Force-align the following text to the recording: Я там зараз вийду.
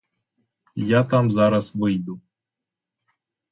Я 0.83 1.03
там 1.03 1.29
зараз 1.31 1.71
вийду. 1.75 2.19